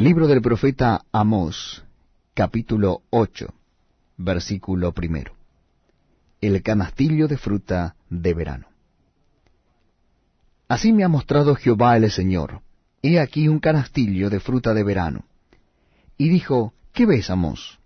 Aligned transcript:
Libro 0.00 0.28
del 0.28 0.40
profeta 0.40 1.04
Amós, 1.10 1.82
capítulo 2.32 3.02
8, 3.10 3.52
versículo 4.18 4.92
primero. 4.92 5.32
El 6.40 6.62
canastillo 6.62 7.26
de 7.26 7.36
fruta 7.36 7.96
de 8.08 8.32
verano. 8.32 8.68
Así 10.68 10.92
me 10.92 11.02
ha 11.02 11.08
mostrado 11.08 11.56
Jehová 11.56 11.96
el 11.96 12.08
Señor. 12.12 12.60
He 13.02 13.18
aquí 13.18 13.48
un 13.48 13.58
canastillo 13.58 14.30
de 14.30 14.38
fruta 14.38 14.72
de 14.72 14.84
verano. 14.84 15.24
Y 16.16 16.28
dijo, 16.28 16.74
¿qué 16.92 17.04
ves, 17.04 17.28
Amós? 17.28 17.80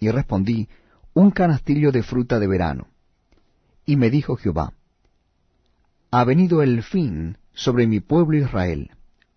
Y 0.00 0.10
respondí, 0.10 0.68
un 1.14 1.30
canastillo 1.30 1.92
de 1.92 2.02
fruta 2.02 2.40
de 2.40 2.48
verano. 2.48 2.88
Y 3.86 3.94
me 3.94 4.10
dijo 4.10 4.34
Jehová, 4.34 4.72
ha 6.10 6.24
venido 6.24 6.60
el 6.60 6.82
fin 6.82 7.38
sobre 7.52 7.86
mi 7.86 8.00
pueblo 8.00 8.36
Israel, 8.36 8.90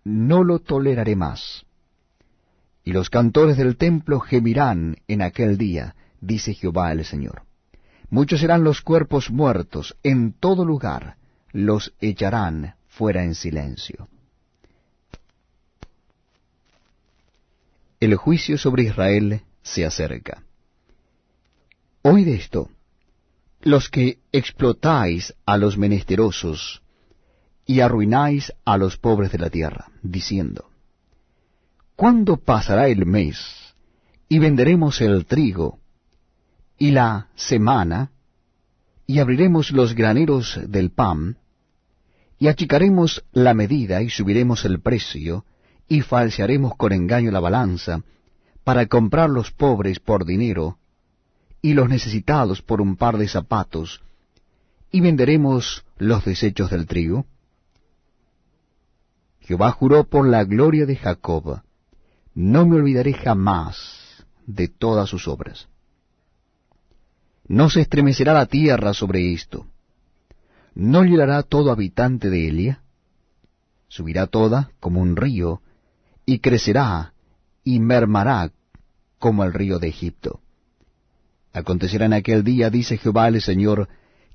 no 0.04 0.44
lo 0.44 0.57
toleraré 0.57 1.16
más. 1.16 1.64
Y 2.86 2.93
los 2.93 3.09
cantores 3.09 3.57
del 3.57 3.77
templo 3.77 4.19
gemirán 4.19 4.97
en 5.07 5.23
aquel 5.23 5.57
día, 5.57 5.96
dice 6.21 6.54
Jehová 6.54 6.91
el 6.91 7.04
Señor. 7.04 7.41
Muchos 8.10 8.39
serán 8.39 8.64
los 8.64 8.82
cuerpos 8.82 9.32
muertos, 9.32 9.97
en 10.04 10.33
todo 10.33 10.64
lugar 10.64 11.18
los 11.51 11.93
echarán 12.00 12.75
fuera 12.87 13.24
en 13.24 13.33
silencio. 13.33 14.07
El 18.00 18.15
juicio 18.15 18.57
sobre 18.57 18.83
Israel 18.83 19.41
se 19.63 19.83
acerca. 19.83 20.43
Oíd 22.04 22.27
esto, 22.27 22.69
los 23.61 23.89
que 23.89 24.19
explotáis 24.32 25.33
a 25.47 25.57
los 25.57 25.75
menesterosos 25.75 26.83
y 27.65 27.79
arruináis 27.79 28.54
a 28.63 28.77
los 28.77 28.97
pobres 28.97 29.32
de 29.32 29.39
la 29.39 29.49
tierra, 29.49 29.89
diciendo, 30.04 30.69
¿Cuándo 31.95 32.38
pasará 32.38 32.88
el 32.88 33.05
mes 33.05 33.38
y 34.27 34.39
venderemos 34.39 35.02
el 35.02 35.25
trigo 35.25 35.80
y 36.77 36.91
la 36.91 37.29
semana 37.35 38.11
y 39.07 39.19
abriremos 39.19 39.71
los 39.71 39.93
graneros 39.93 40.59
del 40.67 40.91
pan 40.91 41.37
y 42.37 42.47
achicaremos 42.47 43.23
la 43.31 43.53
medida 43.53 44.02
y 44.02 44.09
subiremos 44.09 44.65
el 44.65 44.81
precio 44.81 45.45
y 45.87 46.02
falsearemos 46.02 46.75
con 46.75 46.91
engaño 46.91 47.31
la 47.31 47.39
balanza 47.39 48.02
para 48.63 48.87
comprar 48.87 49.30
los 49.30 49.52
pobres 49.52 49.99
por 49.99 50.25
dinero 50.25 50.80
y 51.61 51.73
los 51.73 51.87
necesitados 51.87 52.61
por 52.61 52.81
un 52.81 52.95
par 52.95 53.17
de 53.17 53.27
zapatos, 53.27 54.03
y 54.91 55.02
venderemos 55.02 55.83
los 55.97 56.23
desechos 56.23 56.69
del 56.69 56.85
trigo? 56.85 57.25
Jehová 59.39 59.71
juró 59.71 60.03
por 60.03 60.27
la 60.27 60.43
gloria 60.43 60.85
de 60.85 60.95
Jacob, 60.95 61.63
no 62.36 62.66
me 62.66 62.75
olvidaré 62.75 63.14
jamás 63.14 64.25
de 64.45 64.67
todas 64.67 65.09
sus 65.09 65.28
obras. 65.28 65.69
No 67.47 67.69
se 67.69 67.81
estremecerá 67.81 68.33
la 68.33 68.45
tierra 68.45 68.94
sobre 68.94 69.33
esto, 69.33 69.67
no 70.73 71.05
llorará 71.05 71.44
todo 71.44 71.72
habitante 71.72 72.30
de 72.30 72.50
Elia, 72.50 72.83
subirá 73.88 74.27
toda 74.27 74.72
como 74.81 75.00
un 75.02 75.16
río, 75.16 75.61
y 76.25 76.39
crecerá 76.39 77.14
y 77.64 77.80
mermará 77.80 78.52
como 79.17 79.44
el 79.45 79.53
río 79.53 79.80
de 79.80 79.88
Egipto. 79.88 80.42
Acontecerá 81.53 82.05
en 82.05 82.14
aquel 82.14 82.44
día, 82.44 82.70
dice 82.70 82.97
Jehová 82.97 83.30
el 83.30 83.42
Señor, 83.42 83.88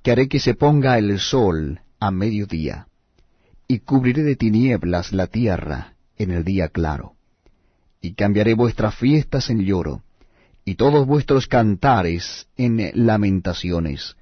que 0.03 0.12
haré 0.12 0.29
que 0.29 0.41
se 0.41 0.55
ponga 0.55 0.97
el 0.97 1.19
sol 1.19 1.83
a 1.98 2.11
mediodía, 2.11 2.87
y 3.69 3.81
cubriré 3.81 4.23
de 4.23 4.37
tinieblas 4.37 5.12
la 5.12 5.27
tierra 5.27 5.97
en 6.17 6.31
el 6.31 6.45
día 6.45 6.69
claro. 6.69 7.17
Y 8.01 8.15
cambiaré 8.15 8.55
vuestras 8.55 8.95
fiestas 8.95 9.51
en 9.51 9.61
lloro, 9.65 10.03
y 10.65 10.77
todos 10.77 11.06
vuestros 11.06 11.47
cantares 11.47 12.48
en 12.57 12.91
lamentaciones. 12.95 14.17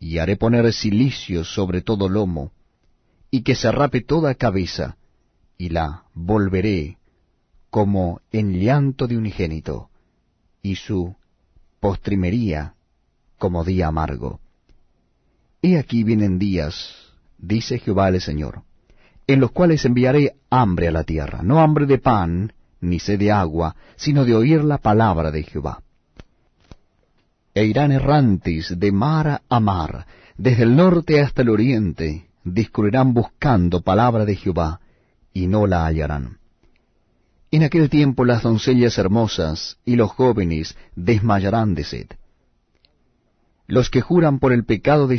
Y 0.00 0.18
haré 0.18 0.36
poner 0.36 0.72
silicio 0.72 1.44
sobre 1.44 1.82
todo 1.82 2.08
lomo, 2.08 2.52
y 3.30 3.42
que 3.42 3.54
se 3.54 3.70
rape 3.70 4.00
toda 4.00 4.34
cabeza, 4.34 4.96
y 5.58 5.68
la 5.68 6.04
volveré 6.14 6.98
como 7.70 8.20
en 8.30 8.60
llanto 8.60 9.06
de 9.06 9.16
unigénito, 9.16 9.90
y 10.62 10.76
su 10.76 11.16
postrimería 11.80 12.74
como 13.38 13.64
día 13.64 13.88
amargo. 13.88 14.40
He 15.62 15.78
aquí 15.78 16.04
vienen 16.04 16.38
días, 16.38 16.94
dice 17.38 17.78
Jehová 17.78 18.08
el 18.08 18.20
Señor, 18.20 18.62
en 19.26 19.40
los 19.40 19.52
cuales 19.52 19.84
enviaré 19.84 20.36
hambre 20.50 20.88
a 20.88 20.92
la 20.92 21.04
tierra, 21.04 21.42
no 21.42 21.60
hambre 21.60 21.86
de 21.86 21.98
pan, 21.98 22.52
ni 22.82 22.98
sed 22.98 23.18
de 23.18 23.32
agua, 23.32 23.74
sino 23.96 24.26
de 24.26 24.34
oír 24.34 24.62
la 24.62 24.76
palabra 24.78 25.30
de 25.30 25.44
Jehová. 25.44 25.82
E 27.54 27.64
irán 27.64 27.92
errantes 27.92 28.78
de 28.78 28.92
mar 28.92 29.42
a 29.48 29.60
mar, 29.60 30.06
desde 30.36 30.64
el 30.64 30.76
norte 30.76 31.20
hasta 31.20 31.42
el 31.42 31.48
oriente, 31.48 32.28
discurrirán 32.44 33.14
buscando 33.14 33.80
palabra 33.80 34.24
de 34.24 34.36
Jehová, 34.36 34.80
y 35.32 35.46
no 35.46 35.66
la 35.66 35.86
hallarán. 35.86 36.38
En 37.50 37.62
aquel 37.62 37.88
tiempo 37.88 38.24
las 38.24 38.42
doncellas 38.42 38.98
hermosas 38.98 39.78
y 39.84 39.96
los 39.96 40.10
jóvenes 40.10 40.76
desmayarán 40.96 41.74
de 41.74 41.84
sed. 41.84 42.06
Los 43.66 43.90
que 43.90 44.00
juran 44.00 44.38
por 44.38 44.52
el 44.52 44.64
pecado 44.64 45.06
de 45.06 45.10